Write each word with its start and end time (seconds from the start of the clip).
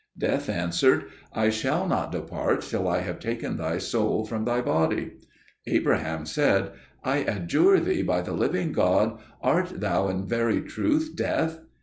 Death 0.17 0.49
answered, 0.49 1.09
"I 1.31 1.51
shall 1.51 1.85
not 1.87 2.11
depart 2.11 2.61
till 2.61 2.87
I 2.87 3.01
have 3.01 3.19
taken 3.19 3.57
thy 3.57 3.77
soul 3.77 4.25
from 4.25 4.45
thy 4.45 4.59
body." 4.59 5.11
Abraham 5.67 6.25
said, 6.25 6.71
"I 7.03 7.17
adjure 7.17 7.79
thee 7.79 8.01
by 8.01 8.21
the 8.21 8.33
living 8.33 8.71
God: 8.71 9.19
art 9.43 9.79
thou 9.79 10.07
in 10.07 10.25
very 10.27 10.59
truth 10.59 11.11
Death?" 11.15 11.59